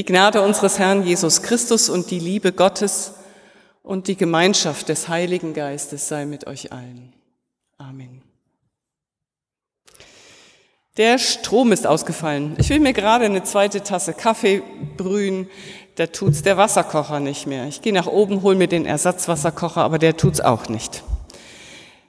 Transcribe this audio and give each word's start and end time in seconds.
Die 0.00 0.06
Gnade 0.06 0.40
unseres 0.40 0.78
Herrn 0.78 1.02
Jesus 1.02 1.42
Christus 1.42 1.90
und 1.90 2.10
die 2.10 2.20
Liebe 2.20 2.52
Gottes 2.52 3.12
und 3.82 4.08
die 4.08 4.16
Gemeinschaft 4.16 4.88
des 4.88 5.08
Heiligen 5.08 5.52
Geistes 5.52 6.08
sei 6.08 6.24
mit 6.24 6.46
euch 6.46 6.72
allen. 6.72 7.12
Amen. 7.76 8.22
Der 10.96 11.18
Strom 11.18 11.70
ist 11.70 11.86
ausgefallen. 11.86 12.54
Ich 12.56 12.70
will 12.70 12.80
mir 12.80 12.94
gerade 12.94 13.26
eine 13.26 13.42
zweite 13.42 13.82
Tasse 13.82 14.14
Kaffee 14.14 14.62
brühen. 14.96 15.50
Da 15.96 16.06
tut's 16.06 16.40
der 16.40 16.56
Wasserkocher 16.56 17.20
nicht 17.20 17.46
mehr. 17.46 17.66
Ich 17.66 17.82
gehe 17.82 17.92
nach 17.92 18.06
oben, 18.06 18.40
hol 18.40 18.54
mir 18.54 18.68
den 18.68 18.86
Ersatzwasserkocher, 18.86 19.82
aber 19.82 19.98
der 19.98 20.16
tut's 20.16 20.40
auch 20.40 20.70
nicht. 20.70 21.02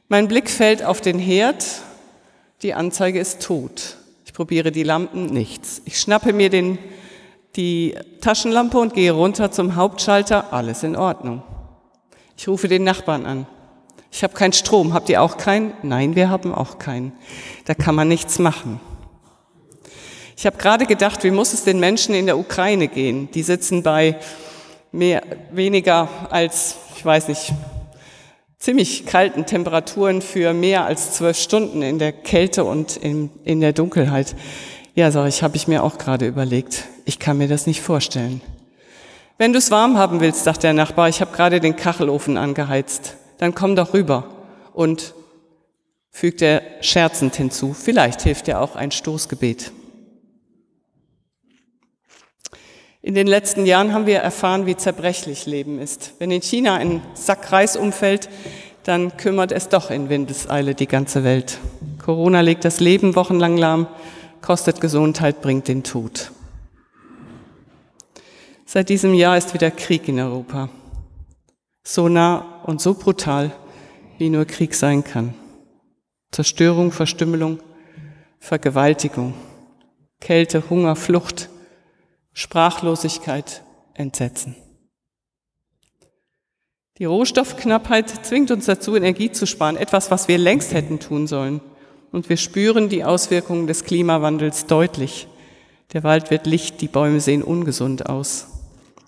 Mein 0.07 0.29
Blick 0.29 0.49
fällt 0.49 0.81
auf 0.81 1.01
den 1.01 1.19
Herd. 1.19 1.65
Die 2.61 2.73
Anzeige 2.73 3.19
ist 3.19 3.41
tot. 3.41 3.97
Ich 4.23 4.31
probiere 4.31 4.71
die 4.71 4.83
Lampen, 4.83 5.25
nichts. 5.25 5.81
Ich 5.83 5.99
schnappe 5.99 6.31
mir 6.31 6.49
den, 6.49 6.77
die 7.55 7.95
Taschenlampe 8.21 8.77
und 8.77 8.93
gehe 8.93 9.11
runter 9.11 9.51
zum 9.51 9.75
Hauptschalter. 9.75 10.53
Alles 10.53 10.83
in 10.83 10.95
Ordnung. 10.95 11.43
Ich 12.37 12.47
rufe 12.47 12.67
den 12.67 12.83
Nachbarn 12.83 13.25
an. 13.25 13.47
Ich 14.11 14.23
habe 14.23 14.33
keinen 14.33 14.53
Strom. 14.53 14.93
Habt 14.93 15.09
ihr 15.09 15.21
auch 15.21 15.37
keinen? 15.37 15.73
Nein, 15.83 16.15
wir 16.15 16.29
haben 16.29 16.53
auch 16.53 16.79
keinen. 16.79 17.13
Da 17.65 17.73
kann 17.73 17.95
man 17.95 18.07
nichts 18.07 18.39
machen. 18.39 18.79
Ich 20.35 20.45
habe 20.45 20.57
gerade 20.57 20.85
gedacht, 20.85 21.23
wie 21.23 21.31
muss 21.31 21.53
es 21.53 21.63
den 21.63 21.79
Menschen 21.79 22.15
in 22.15 22.25
der 22.25 22.37
Ukraine 22.37 22.87
gehen? 22.87 23.29
Die 23.31 23.43
sitzen 23.43 23.83
bei 23.83 24.17
mehr, 24.91 25.21
weniger 25.51 26.09
als, 26.29 26.77
ich 26.95 27.05
weiß 27.05 27.27
nicht, 27.27 27.53
ziemlich 28.57 29.05
kalten 29.05 29.45
Temperaturen 29.45 30.21
für 30.21 30.53
mehr 30.53 30.85
als 30.85 31.13
zwölf 31.13 31.37
Stunden 31.37 31.81
in 31.81 31.99
der 31.99 32.11
Kälte 32.11 32.63
und 32.63 32.97
in, 32.97 33.29
in 33.43 33.61
der 33.61 33.73
Dunkelheit. 33.73 34.35
Ja, 34.93 35.11
sag 35.11 35.27
ich, 35.27 35.43
habe 35.43 35.55
ich 35.55 35.67
mir 35.67 35.83
auch 35.83 35.97
gerade 35.97 36.27
überlegt. 36.27 36.85
Ich 37.05 37.19
kann 37.19 37.37
mir 37.37 37.47
das 37.47 37.67
nicht 37.67 37.81
vorstellen. 37.81 38.41
Wenn 39.37 39.53
du 39.53 39.59
es 39.59 39.71
warm 39.71 39.97
haben 39.97 40.19
willst, 40.19 40.43
sagt 40.43 40.63
der 40.63 40.73
Nachbar, 40.73 41.09
ich 41.09 41.21
habe 41.21 41.35
gerade 41.35 41.59
den 41.59 41.75
Kachelofen 41.75 42.37
angeheizt 42.37 43.15
dann 43.41 43.55
komm 43.55 43.75
doch 43.75 43.93
rüber. 43.93 44.29
Und 44.71 45.15
fügt 46.11 46.41
er 46.41 46.61
scherzend 46.81 47.35
hinzu, 47.35 47.73
vielleicht 47.73 48.21
hilft 48.21 48.47
dir 48.47 48.61
auch 48.61 48.75
ein 48.75 48.91
Stoßgebet. 48.91 49.71
In 53.01 53.15
den 53.15 53.25
letzten 53.25 53.65
Jahren 53.65 53.93
haben 53.93 54.05
wir 54.05 54.19
erfahren, 54.19 54.67
wie 54.67 54.77
zerbrechlich 54.77 55.47
Leben 55.47 55.79
ist. 55.79 56.13
Wenn 56.19 56.29
in 56.29 56.43
China 56.43 56.75
ein 56.75 57.01
Sack 57.15 57.51
Reis 57.51 57.75
umfällt, 57.75 58.29
dann 58.83 59.17
kümmert 59.17 59.51
es 59.51 59.69
doch 59.69 59.89
in 59.89 60.09
Windeseile 60.09 60.75
die 60.75 60.87
ganze 60.87 61.23
Welt. 61.23 61.57
Corona 61.97 62.41
legt 62.41 62.63
das 62.63 62.79
Leben 62.79 63.15
wochenlang 63.15 63.57
lahm, 63.57 63.87
kostet 64.41 64.81
Gesundheit, 64.81 65.41
bringt 65.41 65.67
den 65.67 65.83
Tod. 65.83 66.31
Seit 68.65 68.89
diesem 68.89 69.13
Jahr 69.13 69.37
ist 69.37 69.53
wieder 69.53 69.69
Krieg 69.71 70.07
in 70.07 70.19
Europa. 70.19 70.69
So 71.83 72.07
nah 72.07 72.61
und 72.63 72.79
so 72.79 72.93
brutal, 72.93 73.51
wie 74.17 74.29
nur 74.29 74.45
Krieg 74.45 74.75
sein 74.75 75.03
kann. 75.03 75.33
Zerstörung, 76.31 76.91
Verstümmelung, 76.91 77.59
Vergewaltigung, 78.39 79.33
Kälte, 80.19 80.69
Hunger, 80.69 80.95
Flucht, 80.95 81.49
Sprachlosigkeit, 82.33 83.63
Entsetzen. 83.93 84.55
Die 86.97 87.05
Rohstoffknappheit 87.05 88.25
zwingt 88.25 88.51
uns 88.51 88.65
dazu, 88.65 88.95
Energie 88.95 89.31
zu 89.31 89.47
sparen, 89.47 89.75
etwas, 89.75 90.11
was 90.11 90.27
wir 90.27 90.37
längst 90.37 90.73
hätten 90.73 90.99
tun 90.99 91.27
sollen. 91.27 91.59
Und 92.11 92.29
wir 92.29 92.37
spüren 92.37 92.89
die 92.89 93.03
Auswirkungen 93.03 93.67
des 93.67 93.85
Klimawandels 93.85 94.65
deutlich. 94.65 95.27
Der 95.93 96.03
Wald 96.03 96.31
wird 96.31 96.45
licht, 96.45 96.81
die 96.81 96.87
Bäume 96.87 97.19
sehen 97.19 97.43
ungesund 97.43 98.07
aus. 98.07 98.47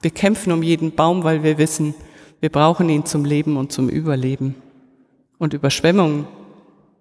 Wir 0.01 0.11
kämpfen 0.11 0.51
um 0.51 0.63
jeden 0.63 0.93
Baum, 0.95 1.23
weil 1.23 1.43
wir 1.43 1.57
wissen, 1.57 1.95
wir 2.39 2.49
brauchen 2.49 2.89
ihn 2.89 3.05
zum 3.05 3.23
Leben 3.25 3.57
und 3.57 3.71
zum 3.71 3.89
Überleben. 3.89 4.55
Und 5.37 5.53
Überschwemmungen 5.53 6.27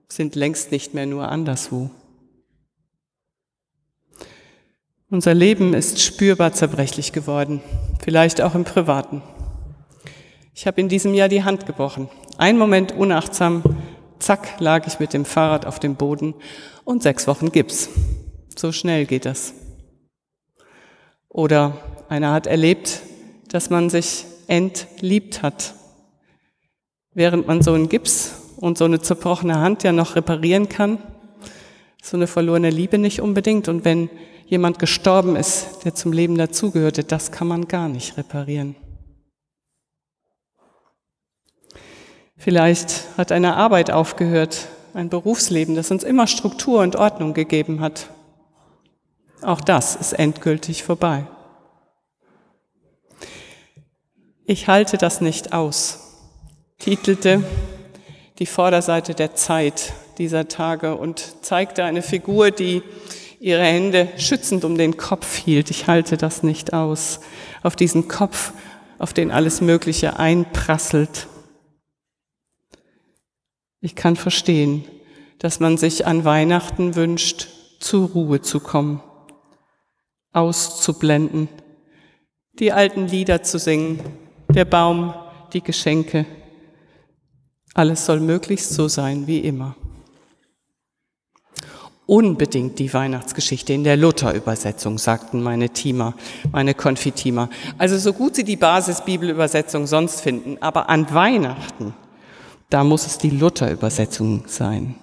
sind 0.08 0.34
längst 0.34 0.70
nicht 0.72 0.94
mehr 0.94 1.06
nur 1.06 1.28
anderswo. 1.28 1.90
Unser 5.10 5.34
Leben 5.34 5.74
ist 5.74 6.00
spürbar 6.00 6.52
zerbrechlich 6.52 7.12
geworden, 7.12 7.60
vielleicht 8.02 8.40
auch 8.40 8.54
im 8.54 8.64
Privaten. 8.64 9.20
Ich 10.54 10.66
habe 10.66 10.80
in 10.80 10.88
diesem 10.88 11.12
Jahr 11.12 11.28
die 11.28 11.44
Hand 11.44 11.66
gebrochen. 11.66 12.08
Ein 12.38 12.56
Moment 12.56 12.92
unachtsam, 12.92 13.62
zack, 14.22 14.60
lag 14.60 14.86
ich 14.86 15.00
mit 15.00 15.12
dem 15.12 15.24
Fahrrad 15.24 15.66
auf 15.66 15.80
dem 15.80 15.96
Boden 15.96 16.34
und 16.84 17.02
sechs 17.02 17.26
Wochen 17.26 17.52
Gips. 17.52 17.88
So 18.56 18.72
schnell 18.72 19.06
geht 19.06 19.26
das. 19.26 19.54
Oder 21.28 21.76
einer 22.08 22.32
hat 22.32 22.46
erlebt, 22.46 23.02
dass 23.48 23.70
man 23.70 23.90
sich 23.90 24.24
entliebt 24.46 25.42
hat. 25.42 25.74
Während 27.14 27.46
man 27.46 27.62
so 27.62 27.72
einen 27.72 27.88
Gips 27.88 28.32
und 28.56 28.78
so 28.78 28.84
eine 28.84 29.00
zerbrochene 29.00 29.58
Hand 29.58 29.82
ja 29.82 29.92
noch 29.92 30.16
reparieren 30.16 30.68
kann, 30.68 30.98
so 32.02 32.16
eine 32.16 32.26
verlorene 32.26 32.70
Liebe 32.70 32.98
nicht 32.98 33.20
unbedingt. 33.20 33.68
Und 33.68 33.84
wenn 33.84 34.10
jemand 34.46 34.78
gestorben 34.78 35.36
ist, 35.36 35.84
der 35.84 35.94
zum 35.94 36.12
Leben 36.12 36.36
dazugehörte, 36.36 37.04
das 37.04 37.32
kann 37.32 37.48
man 37.48 37.68
gar 37.68 37.88
nicht 37.88 38.16
reparieren. 38.16 38.76
Vielleicht 42.42 43.04
hat 43.16 43.30
eine 43.30 43.54
Arbeit 43.54 43.92
aufgehört, 43.92 44.66
ein 44.94 45.08
Berufsleben, 45.08 45.76
das 45.76 45.92
uns 45.92 46.02
immer 46.02 46.26
Struktur 46.26 46.80
und 46.80 46.96
Ordnung 46.96 47.34
gegeben 47.34 47.78
hat. 47.78 48.10
Auch 49.42 49.60
das 49.60 49.94
ist 49.94 50.12
endgültig 50.12 50.82
vorbei. 50.82 51.24
Ich 54.44 54.66
halte 54.66 54.98
das 54.98 55.20
nicht 55.20 55.52
aus, 55.52 56.00
titelte 56.80 57.44
die 58.40 58.46
Vorderseite 58.46 59.14
der 59.14 59.36
Zeit 59.36 59.92
dieser 60.18 60.48
Tage 60.48 60.96
und 60.96 61.44
zeigte 61.44 61.84
eine 61.84 62.02
Figur, 62.02 62.50
die 62.50 62.82
ihre 63.38 63.62
Hände 63.62 64.08
schützend 64.16 64.64
um 64.64 64.76
den 64.76 64.96
Kopf 64.96 65.36
hielt. 65.36 65.70
Ich 65.70 65.86
halte 65.86 66.16
das 66.16 66.42
nicht 66.42 66.72
aus. 66.72 67.20
Auf 67.62 67.76
diesen 67.76 68.08
Kopf, 68.08 68.52
auf 68.98 69.12
den 69.12 69.30
alles 69.30 69.60
Mögliche 69.60 70.18
einprasselt. 70.18 71.28
Ich 73.84 73.96
kann 73.96 74.14
verstehen, 74.14 74.84
dass 75.40 75.58
man 75.58 75.76
sich 75.76 76.06
an 76.06 76.24
Weihnachten 76.24 76.94
wünscht, 76.94 77.48
zur 77.80 78.10
Ruhe 78.10 78.40
zu 78.40 78.60
kommen, 78.60 79.02
auszublenden, 80.32 81.48
die 82.60 82.70
alten 82.70 83.08
Lieder 83.08 83.42
zu 83.42 83.58
singen, 83.58 83.98
der 84.48 84.66
Baum, 84.66 85.12
die 85.52 85.62
Geschenke. 85.62 86.26
Alles 87.74 88.06
soll 88.06 88.20
möglichst 88.20 88.72
so 88.72 88.86
sein 88.86 89.26
wie 89.26 89.40
immer. 89.40 89.74
Unbedingt 92.06 92.78
die 92.78 92.92
Weihnachtsgeschichte 92.94 93.72
in 93.72 93.82
der 93.82 93.96
Luther-Übersetzung, 93.96 94.96
sagten 94.98 95.42
meine 95.42 95.70
Teamer, 95.70 96.14
meine 96.52 96.74
Konfiteamer. 96.74 97.50
Also 97.78 97.98
so 97.98 98.12
gut 98.12 98.36
sie 98.36 98.44
die 98.44 98.56
Basisbibelübersetzung 98.56 99.88
sonst 99.88 100.20
finden, 100.20 100.58
aber 100.60 100.88
an 100.88 101.12
Weihnachten, 101.12 101.94
da 102.72 102.84
muss 102.84 103.06
es 103.06 103.18
die 103.18 103.28
Luther-Übersetzung 103.28 104.44
sein. 104.46 104.94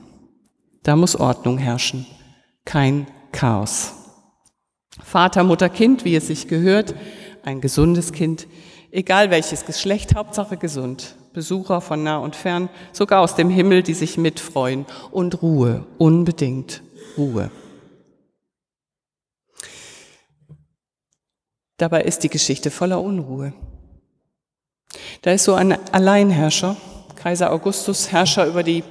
Da 0.82 0.96
muss 0.96 1.16
Ordnung 1.16 1.60
herrschen, 1.60 2.08
kein 2.66 3.06
Chaos. 3.32 3.94
Vater, 5.04 5.44
Mutter, 5.44 5.70
Kind, 5.70 6.04
wie 6.04 6.16
es 6.16 6.28
sich 6.28 6.48
gehört, 6.48 6.96
ein 7.44 7.62
gesundes 7.62 8.12
Kind, 8.12 8.48
egal 8.90 9.30
welches 9.30 9.66
Geschlecht, 9.68 10.16
Hauptsache 10.16 10.58
gesund. 10.58 11.16
Besucher 11.32 11.80
von 11.80 12.02
nah 12.02 12.18
und 12.18 12.36
fern, 12.36 12.70
sogar 12.92 13.22
aus 13.22 13.36
dem 13.36 13.52
Himmel, 13.52 13.84
die 13.84 13.94
sich 13.94 14.18
mitfreuen. 14.18 14.88
Und 15.12 15.44
Ruhe, 15.44 15.86
unbedingt 16.00 16.82
Ruhe. 17.18 17.52
Dabei 21.78 22.02
ist 22.02 22.24
die 22.24 22.30
Geschichte 22.30 22.72
voller 22.72 23.00
Unruhe. 23.00 23.54
Da 25.22 25.32
ist 25.32 25.44
so 25.44 25.54
ein 25.54 25.78
Alleinherrscher, 25.94 26.76
Kaiser 27.22 27.52
Augustus, 27.52 28.14
Herrscher 28.14 28.48
über 28.48 28.64
die 28.64 28.84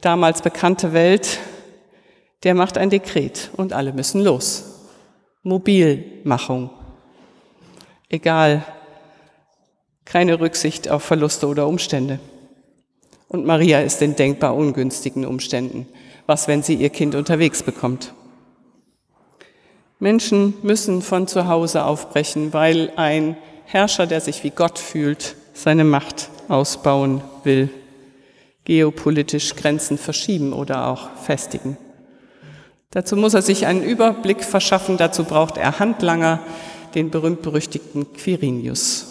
damals 0.00 0.42
bekannte 0.42 0.92
Welt, 0.92 1.40
der 2.44 2.54
macht 2.54 2.78
ein 2.78 2.88
Dekret 2.88 3.50
und 3.56 3.72
alle 3.72 3.92
müssen 3.92 4.22
los. 4.22 4.86
Mobilmachung. 5.42 6.70
Egal, 8.08 8.64
keine 10.04 10.38
Rücksicht 10.38 10.88
auf 10.88 11.02
Verluste 11.02 11.48
oder 11.48 11.66
Umstände. 11.66 12.20
Und 13.26 13.44
Maria 13.44 13.80
ist 13.80 14.00
in 14.02 14.14
denkbar 14.14 14.54
ungünstigen 14.54 15.26
Umständen. 15.26 15.88
Was, 16.26 16.46
wenn 16.46 16.62
sie 16.62 16.74
ihr 16.74 16.90
Kind 16.90 17.16
unterwegs 17.16 17.64
bekommt? 17.64 18.14
Menschen 19.98 20.54
müssen 20.62 21.02
von 21.02 21.26
zu 21.26 21.48
Hause 21.48 21.84
aufbrechen, 21.84 22.52
weil 22.52 22.92
ein 22.94 23.36
Herrscher, 23.64 24.06
der 24.06 24.20
sich 24.20 24.44
wie 24.44 24.50
Gott 24.50 24.78
fühlt, 24.78 25.34
seine 25.54 25.82
Macht 25.82 26.30
ausbauen 26.48 27.22
will, 27.44 27.70
geopolitisch 28.64 29.54
Grenzen 29.56 29.98
verschieben 29.98 30.52
oder 30.52 30.88
auch 30.88 31.10
festigen. 31.16 31.76
Dazu 32.90 33.16
muss 33.16 33.34
er 33.34 33.42
sich 33.42 33.66
einen 33.66 33.82
Überblick 33.82 34.42
verschaffen, 34.42 34.96
dazu 34.96 35.24
braucht 35.24 35.58
er 35.58 35.78
Handlanger, 35.78 36.40
den 36.94 37.10
berühmt-berüchtigten 37.10 38.12
Quirinius. 38.14 39.06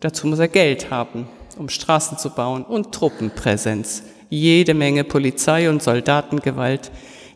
Dazu 0.00 0.26
muss 0.26 0.38
er 0.38 0.48
Geld 0.48 0.90
haben, 0.90 1.28
um 1.58 1.68
Straßen 1.68 2.16
zu 2.16 2.30
bauen 2.30 2.64
und 2.64 2.92
Truppenpräsenz, 2.92 4.02
jede 4.30 4.74
Menge 4.74 5.04
Polizei 5.04 5.68
und 5.68 5.82
Soldatengewalt, 5.82 6.90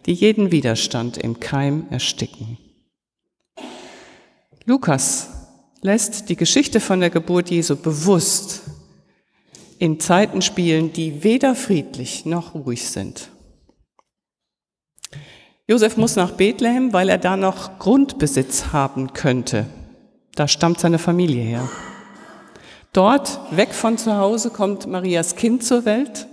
die 0.07 0.15
jeden 0.15 0.51
Widerstand 0.51 1.19
im 1.19 1.41
Keim 1.41 1.87
ersticken. 1.91 2.59
Lukas 4.65 5.29
lässt 5.83 6.31
die 6.31 6.37
Geschichte 6.37 6.81
von 6.81 7.01
der 7.01 7.11
Geburt 7.11 7.51
Jesu 7.51 7.77
bewusst 7.77 8.63
in 9.79 10.01
Zeiten 10.01 10.43
spielen, 10.43 10.93
die 10.93 11.23
weder 11.25 11.55
friedlich 11.55 12.25
noch 12.25 12.55
ruhig 12.55 12.89
sind. 12.89 13.31
Josef 15.67 15.97
muss 15.97 16.17
nach 16.17 16.33
Bethlehem, 16.33 16.93
weil 16.93 17.09
er 17.09 17.19
da 17.19 17.37
noch 17.37 17.79
Grundbesitz 17.79 18.73
haben 18.73 19.13
könnte. 19.13 19.67
Da 20.35 20.47
stammt 20.49 20.81
seine 20.81 20.99
Familie 20.99 21.43
her. 21.43 21.69
Dort, 22.93 23.41
weg 23.51 23.73
von 23.73 23.97
zu 23.97 24.17
Hause, 24.17 24.51
kommt 24.51 24.87
Marias 24.87 25.37
Kind 25.37 25.65
zur 25.65 25.85
Welt, 25.85 26.27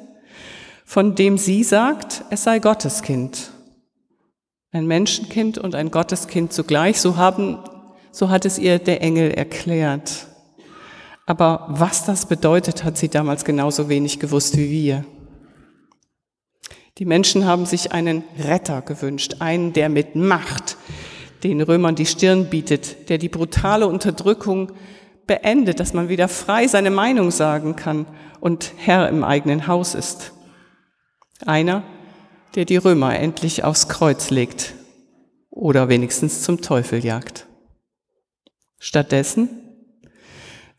von 0.86 1.16
dem 1.16 1.38
sie 1.38 1.64
sagt, 1.64 2.24
es 2.30 2.44
sei 2.44 2.60
Gottes 2.60 3.02
Kind. 3.02 3.52
Ein 4.72 4.86
Menschenkind 4.86 5.58
und 5.58 5.76
ein 5.76 5.92
Gotteskind 5.92 6.54
zugleich, 6.54 7.00
so 7.00 7.18
haben 7.18 7.60
so 8.12 8.30
hat 8.30 8.46
es 8.46 8.60
ihr 8.60 8.80
der 8.80 9.02
Engel 9.02 9.32
erklärt. 9.32 10.28
Aber 11.26 11.68
was 11.70 12.06
das 12.06 12.26
bedeutet, 12.26 12.84
hat 12.84 12.98
sie 12.98 13.10
damals 13.10 13.46
genauso 13.46 13.90
wenig 13.90 14.20
gewusst 14.20 14.58
wie 14.58 14.70
wir. 14.70 15.06
Die 16.98 17.06
Menschen 17.06 17.46
haben 17.46 17.66
sich 17.66 17.92
einen 17.92 18.24
Retter 18.38 18.82
gewünscht, 18.82 19.36
einen, 19.40 19.74
der 19.74 19.90
mit 19.90 20.16
Macht 20.16 20.78
den 21.44 21.62
Römern 21.62 21.96
die 21.96 22.06
Stirn 22.06 22.50
bietet, 22.50 23.10
der 23.10 23.18
die 23.18 23.30
brutale 23.30 23.88
Unterdrückung 23.88 24.72
beendet, 25.28 25.80
dass 25.80 25.94
man 25.94 26.10
wieder 26.10 26.28
frei 26.28 26.68
seine 26.68 26.92
Meinung 26.92 27.32
sagen 27.32 27.76
kann 27.76 28.06
und 28.40 28.74
Herr 28.78 29.10
im 29.10 29.24
eigenen 29.24 29.68
Haus 29.68 29.96
ist. 29.96 30.34
Einer, 31.46 31.84
der 32.56 32.66
die 32.66 32.78
Römer 32.78 33.18
endlich 33.18 33.64
aufs 33.64 33.88
Kreuz 33.88 34.30
legt 34.30 34.74
oder 35.50 35.90
wenigstens 35.90 36.44
zum 36.44 36.62
Teufel 36.62 37.04
jagt. 37.04 37.48
Stattdessen 38.78 39.50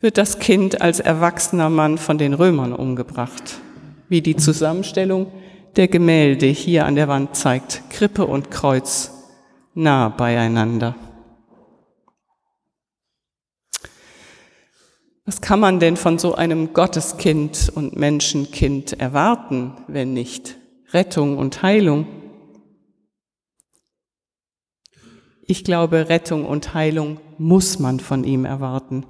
wird 0.03 0.17
das 0.17 0.37
Kind 0.39 0.81
als 0.81 0.99
erwachsener 0.99 1.69
Mann 1.69 1.97
von 1.97 2.17
den 2.17 2.33
Römern 2.33 2.73
umgebracht, 2.73 3.61
wie 4.09 4.21
die 4.21 4.35
Zusammenstellung 4.35 5.31
der 5.77 5.87
Gemälde 5.87 6.45
hier 6.45 6.85
an 6.85 6.95
der 6.95 7.07
Wand 7.07 7.37
zeigt, 7.37 7.83
Krippe 7.89 8.25
und 8.25 8.51
Kreuz 8.51 9.11
nah 9.73 10.09
beieinander. 10.09 10.97
Was 15.25 15.39
kann 15.39 15.61
man 15.61 15.79
denn 15.79 15.95
von 15.95 16.19
so 16.19 16.35
einem 16.35 16.73
Gotteskind 16.73 17.71
und 17.73 17.95
Menschenkind 17.95 18.99
erwarten, 18.99 19.71
wenn 19.87 20.11
nicht 20.11 20.57
Rettung 20.91 21.37
und 21.37 21.63
Heilung? 21.63 22.07
Ich 25.47 25.63
glaube, 25.63 26.09
Rettung 26.09 26.45
und 26.45 26.73
Heilung 26.73 27.21
muss 27.37 27.79
man 27.79 28.01
von 28.01 28.25
ihm 28.25 28.43
erwarten. 28.43 29.05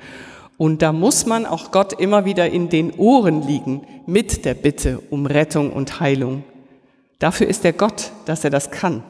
Und 0.63 0.81
da 0.81 0.93
muss 0.93 1.25
man 1.25 1.45
auch 1.45 1.71
Gott 1.71 1.91
immer 1.91 2.23
wieder 2.23 2.49
in 2.49 2.69
den 2.69 2.93
Ohren 2.93 3.45
liegen 3.45 3.81
mit 4.05 4.45
der 4.45 4.53
Bitte 4.53 5.01
um 5.09 5.25
Rettung 5.25 5.73
und 5.73 5.99
Heilung. 5.99 6.45
Dafür 7.19 7.47
ist 7.47 7.65
er 7.65 7.73
Gott, 7.73 8.13
dass 8.23 8.45
er 8.45 8.49
das 8.49 8.71
kann. 8.71 9.03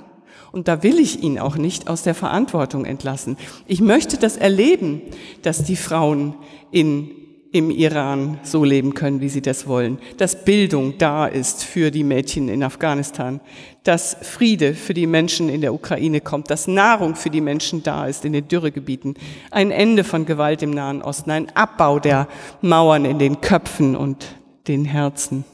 Und 0.51 0.67
da 0.67 0.81
will 0.81 0.97
ich 0.97 1.21
ihn 1.21 1.37
auch 1.37 1.55
nicht 1.55 1.87
aus 1.87 2.01
der 2.01 2.15
Verantwortung 2.15 2.85
entlassen. 2.85 3.37
Ich 3.67 3.81
möchte 3.81 4.17
das 4.17 4.35
erleben, 4.35 5.03
dass 5.43 5.63
die 5.63 5.75
Frauen 5.75 6.33
in 6.71 7.11
im 7.53 7.69
Iran 7.69 8.39
so 8.41 8.63
leben 8.63 8.95
können, 8.95 9.21
wie 9.21 9.29
sie 9.29 9.41
das 9.43 9.67
wollen, 9.67 9.99
dass 10.17 10.43
Bildung 10.43 10.97
da 10.97 11.27
ist 11.27 11.63
für 11.63 11.91
die 11.91 12.03
Mädchen 12.03 12.49
in 12.49 12.63
Afghanistan, 12.63 13.39
dass 13.83 14.17
Friede 14.21 14.73
für 14.73 14.95
die 14.95 15.05
Menschen 15.05 15.49
in 15.49 15.61
der 15.61 15.71
Ukraine 15.71 16.19
kommt, 16.19 16.49
dass 16.49 16.67
Nahrung 16.67 17.15
für 17.15 17.29
die 17.29 17.41
Menschen 17.41 17.83
da 17.83 18.07
ist 18.07 18.25
in 18.25 18.33
den 18.33 18.47
Dürregebieten, 18.47 19.13
ein 19.51 19.69
Ende 19.69 20.03
von 20.03 20.25
Gewalt 20.25 20.63
im 20.63 20.71
Nahen 20.71 21.03
Osten, 21.03 21.29
ein 21.29 21.55
Abbau 21.55 21.99
der 21.99 22.27
Mauern 22.61 23.05
in 23.05 23.19
den 23.19 23.39
Köpfen 23.39 23.95
und 23.95 24.25
den 24.67 24.83
Herzen. 24.83 25.45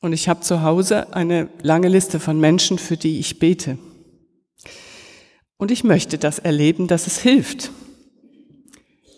Und 0.00 0.12
ich 0.12 0.28
habe 0.28 0.40
zu 0.40 0.62
Hause 0.62 1.12
eine 1.14 1.48
lange 1.62 1.88
Liste 1.88 2.20
von 2.20 2.38
Menschen, 2.38 2.78
für 2.78 2.96
die 2.96 3.18
ich 3.18 3.40
bete. 3.40 3.76
Und 5.56 5.72
ich 5.72 5.82
möchte 5.82 6.16
das 6.16 6.38
erleben, 6.38 6.86
dass 6.86 7.08
es 7.08 7.18
hilft 7.18 7.72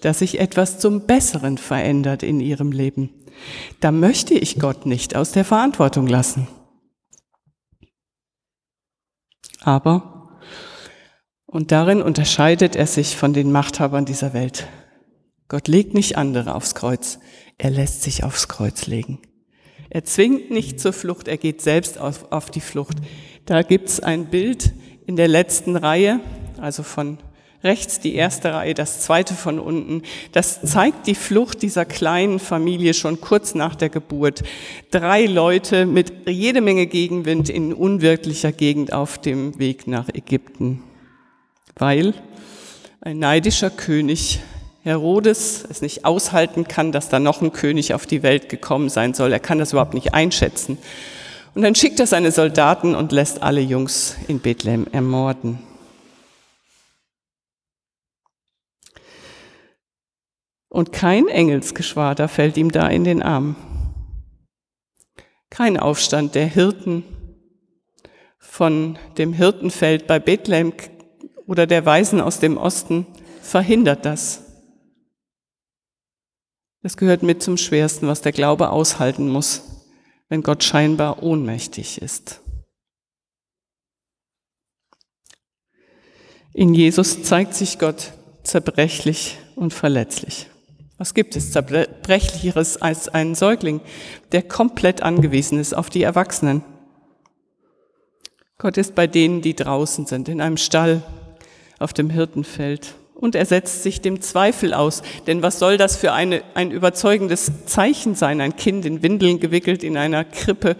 dass 0.01 0.21
sich 0.21 0.41
etwas 0.41 0.79
zum 0.79 1.07
Besseren 1.07 1.59
verändert 1.59 2.23
in 2.23 2.41
ihrem 2.41 2.73
Leben. 2.73 3.11
Da 3.81 3.93
möchte 3.93 4.35
ich 4.35 4.59
Gott 4.59 4.87
nicht 4.87 5.17
aus 5.17 5.33
der 5.33 5.45
Verantwortung 5.45 6.07
lassen. 6.07 6.49
Aber, 9.61 10.39
und 11.47 11.73
darin 11.73 12.03
unterscheidet 12.03 12.77
er 12.77 12.87
sich 12.87 13.17
von 13.17 13.33
den 13.33 13.53
Machthabern 13.53 14.05
dieser 14.05 14.33
Welt. 14.33 14.69
Gott 15.49 15.69
legt 15.69 15.95
nicht 15.95 16.17
andere 16.17 16.55
aufs 16.55 16.75
Kreuz, 16.75 17.19
er 17.59 17.71
lässt 17.71 18.03
sich 18.03 18.25
aufs 18.25 18.49
Kreuz 18.49 18.87
legen. 18.87 19.19
Er 19.91 20.05
zwingt 20.05 20.51
nicht 20.53 20.79
zur 20.79 20.93
Flucht, 20.93 21.27
er 21.27 21.37
geht 21.37 21.61
selbst 21.61 21.99
auf, 21.99 22.31
auf 22.31 22.51
die 22.51 22.61
Flucht. 22.61 22.99
Da 23.45 23.63
gibt's 23.63 23.99
ein 23.99 24.27
Bild 24.27 24.73
in 25.07 25.17
der 25.17 25.27
letzten 25.27 25.75
Reihe, 25.75 26.21
also 26.59 26.85
von 26.85 27.19
rechts 27.63 28.01
die 28.01 28.15
erste 28.15 28.55
Reihe, 28.55 28.75
das 28.75 29.01
zweite 29.01 29.35
von 29.35 29.59
unten. 29.59 30.03
Das 30.33 30.63
zeigt 30.63 31.07
die 31.07 31.15
Flucht 31.15 31.63
dieser 31.63 31.85
kleinen 31.85 32.39
Familie 32.39 32.95
schon 32.95 33.21
kurz 33.21 33.55
nach 33.55 33.75
der 33.75 33.89
Geburt. 33.89 34.43
Drei 34.91 35.27
Leute 35.27 35.87
mit 35.87 36.29
jede 36.29 36.61
Menge 36.61 36.87
Gegenwind 36.87 37.49
in 37.49 37.73
unwirklicher 37.73 38.53
Gegend 38.53 38.93
auf 38.93 39.19
dem 39.19 39.59
Weg 39.59 39.87
nach 39.87 40.09
Ägypten. 40.09 40.83
Weil 41.77 42.15
ein 43.01 43.19
neidischer 43.19 43.71
König 43.71 44.41
Herodes 44.83 45.67
es 45.69 45.83
nicht 45.83 46.07
aushalten 46.07 46.67
kann, 46.67 46.91
dass 46.91 47.11
da 47.11 47.19
noch 47.19 47.43
ein 47.43 47.53
König 47.53 47.93
auf 47.93 48.07
die 48.07 48.23
Welt 48.23 48.49
gekommen 48.49 48.89
sein 48.89 49.13
soll. 49.13 49.33
Er 49.33 49.39
kann 49.39 49.59
das 49.59 49.73
überhaupt 49.73 49.93
nicht 49.93 50.15
einschätzen. 50.15 50.79
Und 51.55 51.63
dann 51.63 51.75
schickt 51.75 52.01
er 52.01 52.07
seine 52.07 52.33
Soldaten 52.33 52.95
und 52.95 53.13
lässt 53.13 53.43
alle 53.43 53.61
Jungs 53.61 54.17
in 54.29 54.39
Bethlehem 54.39 54.87
ermorden. 54.93 55.59
Und 60.71 60.93
kein 60.93 61.27
Engelsgeschwader 61.27 62.29
fällt 62.29 62.57
ihm 62.57 62.71
da 62.71 62.89
in 62.89 63.03
den 63.03 63.23
Arm. 63.23 63.57
Kein 65.51 65.77
Aufstand 65.77 66.37
der 66.37 66.47
Hirten 66.47 67.03
von 68.39 68.97
dem 69.19 69.33
Hirtenfeld 69.33 70.07
bei 70.07 70.21
Bethlehem 70.21 70.73
oder 71.47 71.67
der 71.67 71.85
Weisen 71.85 72.21
aus 72.21 72.39
dem 72.39 72.57
Osten 72.57 73.05
verhindert 73.43 74.05
das. 74.05 74.45
Das 76.83 76.97
gehört 76.97 77.25
mit 77.25 77.43
zum 77.43 77.57
Schwersten, 77.57 78.07
was 78.07 78.23
der 78.23 78.33
Glaube 78.33 78.71
aushalten 78.71 79.29
muss, 79.29 79.63
wenn 80.29 80.43
Gott 80.43 80.63
scheinbar 80.63 81.23
ohnmächtig 81.23 82.01
ist. 82.01 82.43
In 86.55 86.75
Jesus 86.75 87.25
zeigt 87.25 87.55
sich 87.55 87.81
Gott 87.81 88.13
zerbrechlich 88.45 89.39
und 89.57 89.75
verletzlich. 89.75 90.50
Was 91.01 91.15
gibt 91.15 91.35
es 91.35 91.51
zerbrechlicheres 91.51 92.83
als 92.83 93.09
ein 93.09 93.35
Säugling, 93.35 93.81
der 94.33 94.43
komplett 94.43 95.03
angewiesen 95.03 95.59
ist 95.59 95.73
auf 95.73 95.89
die 95.89 96.03
Erwachsenen? 96.03 96.63
Gott 98.59 98.77
ist 98.77 98.95
bei 98.95 99.07
denen, 99.07 99.41
die 99.41 99.57
draußen 99.57 100.05
sind, 100.05 100.29
in 100.29 100.43
einem 100.43 100.59
Stall, 100.59 101.03
auf 101.79 101.95
dem 101.95 102.11
Hirtenfeld. 102.11 102.97
Und 103.15 103.35
er 103.35 103.47
setzt 103.47 103.83
sich 103.83 104.03
dem 104.03 104.21
Zweifel 104.21 104.75
aus. 104.75 105.03
Denn 105.27 105.41
was 105.41 105.59
soll 105.59 105.79
das 105.79 105.97
für 105.97 106.13
eine, 106.13 106.43
ein 106.53 106.71
überzeugendes 106.71 107.51
Zeichen 107.65 108.15
sein? 108.15 108.43
Ein 108.43 108.57
Kind 108.57 108.85
in 108.85 109.03
Windeln 109.03 109.41
gewickelt 109.41 109.83
in 109.83 109.97
einer 109.97 110.25
Krippe. 110.25 110.77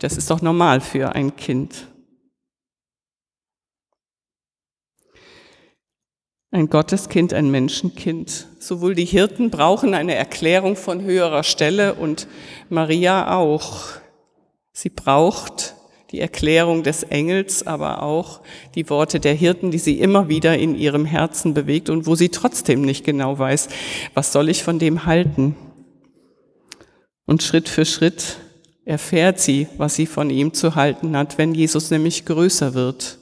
Das 0.00 0.16
ist 0.16 0.32
doch 0.32 0.42
normal 0.42 0.80
für 0.80 1.14
ein 1.14 1.36
Kind. 1.36 1.86
Ein 6.52 6.68
Gotteskind, 6.68 7.32
ein 7.32 7.48
Menschenkind. 7.52 8.48
Sowohl 8.58 8.96
die 8.96 9.04
Hirten 9.04 9.50
brauchen 9.50 9.94
eine 9.94 10.16
Erklärung 10.16 10.74
von 10.74 11.00
höherer 11.00 11.44
Stelle 11.44 11.94
und 11.94 12.26
Maria 12.68 13.36
auch. 13.36 13.84
Sie 14.72 14.88
braucht 14.88 15.76
die 16.10 16.18
Erklärung 16.18 16.82
des 16.82 17.04
Engels, 17.04 17.64
aber 17.64 18.02
auch 18.02 18.40
die 18.74 18.90
Worte 18.90 19.20
der 19.20 19.34
Hirten, 19.34 19.70
die 19.70 19.78
sie 19.78 20.00
immer 20.00 20.28
wieder 20.28 20.58
in 20.58 20.74
ihrem 20.74 21.04
Herzen 21.04 21.54
bewegt 21.54 21.88
und 21.88 22.08
wo 22.08 22.16
sie 22.16 22.30
trotzdem 22.30 22.82
nicht 22.82 23.04
genau 23.04 23.38
weiß, 23.38 23.68
was 24.14 24.32
soll 24.32 24.48
ich 24.48 24.64
von 24.64 24.80
dem 24.80 25.06
halten. 25.06 25.54
Und 27.26 27.44
Schritt 27.44 27.68
für 27.68 27.84
Schritt 27.84 28.38
erfährt 28.84 29.38
sie, 29.38 29.68
was 29.76 29.94
sie 29.94 30.06
von 30.06 30.30
ihm 30.30 30.52
zu 30.52 30.74
halten 30.74 31.16
hat, 31.16 31.38
wenn 31.38 31.54
Jesus 31.54 31.92
nämlich 31.92 32.24
größer 32.24 32.74
wird 32.74 33.19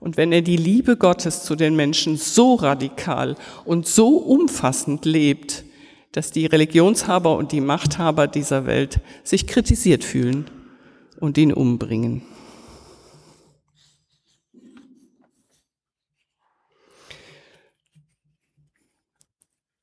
Und 0.00 0.16
wenn 0.16 0.32
er 0.32 0.42
die 0.42 0.56
Liebe 0.56 0.96
Gottes 0.96 1.44
zu 1.44 1.56
den 1.56 1.74
Menschen 1.76 2.16
so 2.16 2.54
radikal 2.54 3.36
und 3.64 3.86
so 3.86 4.16
umfassend 4.18 5.04
lebt, 5.04 5.64
dass 6.12 6.30
die 6.30 6.46
Religionshaber 6.46 7.36
und 7.36 7.52
die 7.52 7.60
Machthaber 7.60 8.26
dieser 8.26 8.66
Welt 8.66 9.00
sich 9.22 9.46
kritisiert 9.46 10.04
fühlen 10.04 10.50
und 11.20 11.38
ihn 11.38 11.52
umbringen. 11.52 12.22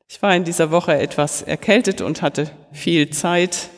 Ich 0.08 0.22
war 0.22 0.36
in 0.36 0.44
dieser 0.44 0.72
Woche 0.72 0.94
etwas 0.94 1.42
erkältet 1.42 2.02
und 2.02 2.22
hatte 2.22 2.50
viel 2.72 3.10
Zeit 3.10 3.70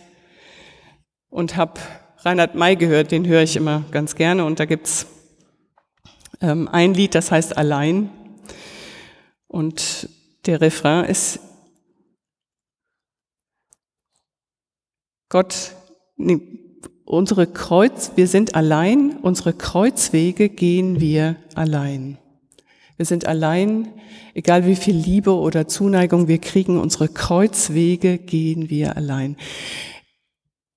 und 1.29 1.55
habe 1.55 1.79
Reinhard 2.19 2.55
May 2.55 2.75
gehört, 2.75 3.11
den 3.11 3.25
höre 3.25 3.41
ich 3.41 3.55
immer 3.55 3.83
ganz 3.91 4.15
gerne 4.15 4.45
und 4.45 4.59
da 4.59 4.65
gibt's 4.65 5.07
ähm, 6.45 6.67
ein 6.67 6.93
Lied, 6.93 7.15
das 7.15 7.31
heißt 7.31 7.57
Allein 7.57 8.09
und 9.47 10.09
der 10.45 10.61
Refrain 10.61 11.05
ist 11.05 11.39
Gott, 15.29 15.71
unsere 17.03 17.47
Kreuz, 17.47 18.11
wir 18.15 18.27
sind 18.27 18.55
allein, 18.55 19.17
unsere 19.21 19.53
Kreuzwege 19.53 20.49
gehen 20.49 20.99
wir 20.99 21.35
allein. 21.55 22.19
Wir 22.95 23.05
sind 23.05 23.25
allein, 23.25 23.91
egal 24.33 24.65
wie 24.65 24.75
viel 24.75 24.95
Liebe 24.95 25.33
oder 25.33 25.67
Zuneigung 25.67 26.27
wir 26.27 26.37
kriegen, 26.37 26.79
unsere 26.79 27.09
Kreuzwege 27.09 28.17
gehen 28.19 28.69
wir 28.69 28.95
allein. 28.95 29.35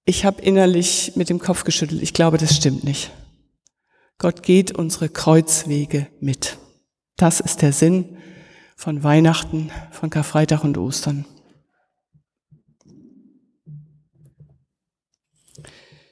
Ich 0.06 0.24
habe 0.24 0.40
innerlich 0.40 1.12
mit 1.14 1.28
dem 1.28 1.38
Kopf 1.38 1.64
geschüttelt, 1.64 2.02
ich 2.02 2.14
glaube, 2.14 2.38
das 2.38 2.56
stimmt 2.56 2.82
nicht. 2.84 3.10
Gott 4.20 4.42
geht 4.42 4.72
unsere 4.72 5.08
Kreuzwege 5.08 6.08
mit. 6.20 6.58
Das 7.16 7.38
ist 7.38 7.62
der 7.62 7.72
Sinn 7.72 8.16
von 8.76 9.04
Weihnachten, 9.04 9.70
von 9.92 10.10
Karfreitag 10.10 10.64
und 10.64 10.76
Ostern. 10.76 11.24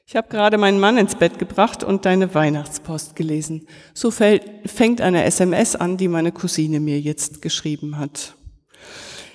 Ich 0.07 0.15
habe 0.15 0.29
gerade 0.29 0.57
meinen 0.57 0.79
Mann 0.79 0.99
ins 0.99 1.17
Bett 1.17 1.41
gebracht 1.41 1.83
und 1.83 2.05
deine 2.05 2.33
Weihnachtspost 2.33 3.17
gelesen. 3.17 3.67
So 3.93 4.13
fängt 4.13 5.01
eine 5.01 5.25
SMS 5.25 5.75
an, 5.75 5.97
die 5.97 6.07
meine 6.07 6.31
Cousine 6.31 6.79
mir 6.79 7.01
jetzt 7.01 7.43
geschrieben 7.43 7.99
hat. 7.99 8.37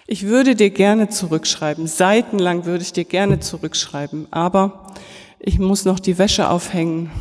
Ich 0.08 0.28
würde 0.28 0.56
dir 0.56 0.70
gerne 0.70 1.10
zurückschreiben, 1.10 1.88
seitenlang 1.88 2.64
würde 2.64 2.84
ich 2.84 2.94
dir 2.94 3.06
gerne 3.06 3.42
zurückschreiben, 3.42 4.32
aber 4.32 4.94
ich 5.40 5.60
muss 5.60 5.84
noch 5.84 6.00
die 6.00 6.18
Wäsche 6.18 6.50
aufhängen, 6.50 7.12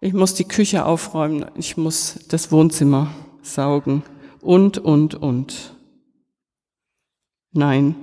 ich 0.00 0.14
muss 0.14 0.34
die 0.34 0.44
Küche 0.44 0.86
aufräumen, 0.86 1.46
ich 1.56 1.76
muss 1.76 2.20
das 2.28 2.50
Wohnzimmer 2.50 3.10
saugen 3.42 4.02
und, 4.40 4.78
und, 4.78 5.14
und. 5.14 5.74
Nein, 7.52 7.96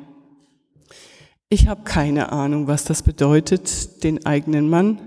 ich 1.50 1.68
habe 1.68 1.84
keine 1.84 2.32
Ahnung, 2.32 2.68
was 2.68 2.84
das 2.84 3.02
bedeutet, 3.02 4.04
den 4.04 4.26
eigenen 4.26 4.70
Mann 4.70 5.00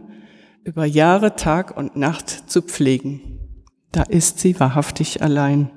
über 0.64 0.84
Jahre 0.84 1.36
Tag 1.36 1.76
und 1.76 1.96
Nacht 1.96 2.50
zu 2.50 2.62
pflegen. 2.62 3.66
Da 3.92 4.02
ist 4.02 4.38
sie 4.38 4.58
wahrhaftig 4.58 5.22
allein. 5.22 5.70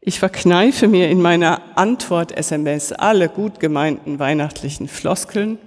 Ich 0.00 0.18
verkneife 0.18 0.88
mir 0.88 1.10
in 1.10 1.20
meiner 1.20 1.78
Antwort-SMS 1.78 2.92
alle 2.92 3.28
gut 3.28 3.60
gemeinten 3.60 4.18
weihnachtlichen 4.18 4.88
Floskeln 4.88 5.58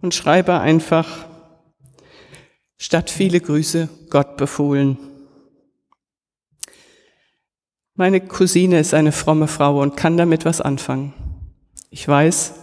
und 0.00 0.14
schreibe 0.14 0.60
einfach 0.60 1.29
statt 2.80 3.10
viele 3.10 3.40
Grüße 3.40 3.90
Gott 4.08 4.38
befohlen. 4.38 4.96
Meine 7.94 8.22
Cousine 8.22 8.80
ist 8.80 8.94
eine 8.94 9.12
fromme 9.12 9.48
Frau 9.48 9.82
und 9.82 9.98
kann 9.98 10.16
damit 10.16 10.46
was 10.46 10.62
anfangen. 10.62 11.12
Ich 11.90 12.08
weiß, 12.08 12.54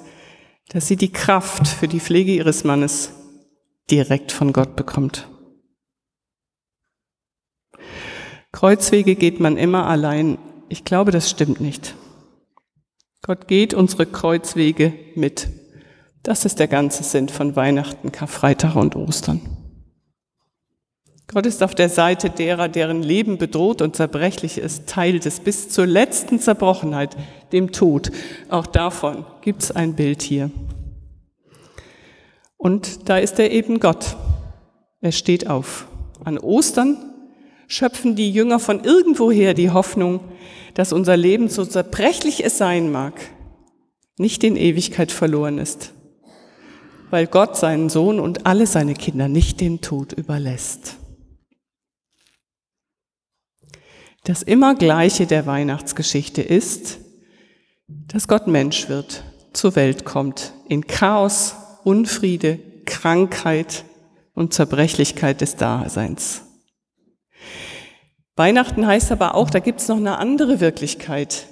dass 0.69 0.87
sie 0.87 0.95
die 0.95 1.11
Kraft 1.11 1.67
für 1.67 1.87
die 1.87 1.99
Pflege 1.99 2.33
ihres 2.33 2.63
Mannes 2.63 3.11
direkt 3.91 4.31
von 4.31 4.53
Gott 4.53 4.75
bekommt. 4.75 5.29
Kreuzwege 8.51 9.15
geht 9.15 9.39
man 9.39 9.55
immer 9.55 9.85
allein. 9.85 10.39
Ich 10.67 10.83
glaube, 10.83 11.11
das 11.11 11.29
stimmt 11.29 11.61
nicht. 11.61 11.93
Gott 13.21 13.47
geht 13.47 13.75
unsere 13.75 14.07
Kreuzwege 14.07 14.93
mit. 15.13 15.47
Das 16.23 16.43
ist 16.43 16.57
der 16.57 16.67
ganze 16.67 17.03
Sinn 17.03 17.29
von 17.29 17.55
Weihnachten, 17.55 18.11
Karfreitag 18.11 18.75
und 18.75 18.95
Ostern. 18.95 19.66
Gott 21.37 21.45
ist 21.45 21.61
auf 21.61 21.75
der 21.75 21.89
Seite 21.89 22.31
derer, 22.31 22.67
deren 22.67 23.03
Leben 23.03 23.37
bedroht 23.37 23.83
und 23.83 23.95
zerbrechlich 23.95 24.57
ist, 24.57 24.87
teilt 24.87 25.23
es 25.27 25.39
bis 25.39 25.69
zur 25.69 25.85
letzten 25.85 26.39
Zerbrochenheit, 26.39 27.15
dem 27.51 27.71
Tod. 27.71 28.09
Auch 28.49 28.65
davon 28.65 29.23
gibt 29.41 29.61
es 29.61 29.69
ein 29.69 29.93
Bild 29.93 30.23
hier. 30.23 30.49
Und 32.57 33.07
da 33.07 33.19
ist 33.19 33.37
er 33.37 33.51
eben 33.51 33.79
Gott. 33.79 34.17
Er 34.99 35.11
steht 35.11 35.47
auf. 35.47 35.85
An 36.25 36.39
Ostern 36.39 36.97
schöpfen 37.67 38.15
die 38.15 38.31
Jünger 38.31 38.57
von 38.57 38.83
irgendwoher 38.83 39.53
die 39.53 39.69
Hoffnung, 39.69 40.21
dass 40.73 40.91
unser 40.91 41.17
Leben, 41.17 41.49
so 41.49 41.65
zerbrechlich 41.65 42.43
es 42.43 42.57
sein 42.57 42.91
mag, 42.91 43.13
nicht 44.17 44.43
in 44.43 44.55
Ewigkeit 44.55 45.11
verloren 45.11 45.59
ist, 45.59 45.93
weil 47.11 47.27
Gott 47.27 47.57
seinen 47.57 47.89
Sohn 47.89 48.19
und 48.19 48.47
alle 48.47 48.65
seine 48.65 48.95
Kinder 48.95 49.27
nicht 49.27 49.61
dem 49.61 49.81
Tod 49.81 50.13
überlässt. 50.13 50.97
Das 54.27 54.43
immer 54.43 54.75
Gleiche 54.75 55.25
der 55.25 55.45
Weihnachtsgeschichte 55.45 56.41
ist, 56.41 56.99
dass 57.87 58.27
Gott 58.27 58.45
Mensch 58.45 58.89
wird, 58.89 59.23
zur 59.53 59.77
Welt 59.77 60.03
kommt, 60.03 60.51
in 60.67 60.85
Chaos, 60.85 61.55
Unfriede, 61.85 62.59
Krankheit 62.85 63.85
und 64.33 64.53
Zerbrechlichkeit 64.53 65.39
des 65.39 65.55
Daseins. 65.55 66.41
Weihnachten 68.35 68.85
heißt 68.85 69.13
aber 69.13 69.33
auch, 69.33 69.49
da 69.49 69.59
gibt 69.59 69.79
es 69.79 69.87
noch 69.87 69.95
eine 69.95 70.17
andere 70.17 70.59
Wirklichkeit 70.59 71.47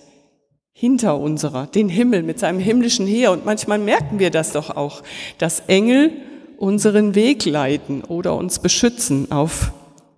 hinter 0.74 1.18
unserer, 1.18 1.68
den 1.68 1.88
Himmel 1.88 2.24
mit 2.24 2.40
seinem 2.40 2.60
himmlischen 2.60 3.08
Heer. 3.08 3.32
Und 3.32 3.46
manchmal 3.46 3.80
merken 3.80 4.20
wir 4.20 4.32
das 4.32 4.52
doch 4.52 4.76
auch, 4.76 5.02
dass 5.38 5.62
Engel 5.68 6.12
unseren 6.58 7.16
Weg 7.16 7.46
leiten 7.46 8.04
oder 8.04 8.36
uns 8.36 8.60
beschützen 8.60 9.32
auf 9.32 9.72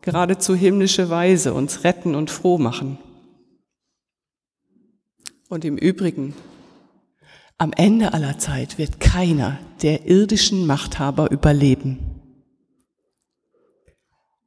geradezu 0.07 0.55
himmlische 0.55 1.09
Weise 1.09 1.53
uns 1.53 1.83
retten 1.83 2.15
und 2.15 2.31
froh 2.31 2.57
machen. 2.57 2.97
Und 5.49 5.65
im 5.65 5.77
Übrigen, 5.77 6.33
am 7.57 7.73
Ende 7.73 8.13
aller 8.13 8.37
Zeit 8.37 8.77
wird 8.77 9.01
keiner 9.01 9.59
der 9.81 10.05
irdischen 10.05 10.65
Machthaber 10.65 11.29
überleben. 11.29 11.99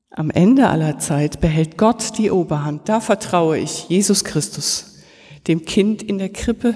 Am 0.08 0.30
Ende 0.30 0.70
aller 0.70 0.98
Zeit 0.98 1.42
behält 1.42 1.76
Gott 1.76 2.16
die 2.16 2.30
Oberhand. 2.30 2.88
Da 2.88 3.00
vertraue 3.00 3.58
ich 3.58 3.86
Jesus 3.90 4.24
Christus, 4.24 5.02
dem 5.46 5.66
Kind 5.66 6.02
in 6.02 6.16
der 6.16 6.30
Krippe, 6.30 6.74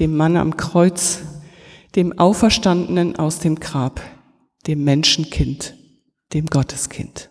dem 0.00 0.14
Mann 0.14 0.36
am 0.36 0.58
Kreuz, 0.58 1.20
dem 1.96 2.18
Auferstandenen 2.18 3.16
aus 3.16 3.38
dem 3.38 3.58
Grab, 3.58 4.02
dem 4.66 4.84
Menschenkind, 4.84 5.78
dem 6.34 6.44
Gotteskind. 6.44 7.30